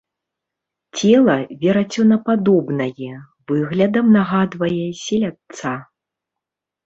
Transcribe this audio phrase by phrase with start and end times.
[0.99, 3.11] Цела верацёнападобнае,
[3.51, 5.73] выглядам нагадвае селядца.